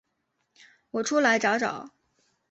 [0.89, 1.91] 我出来找找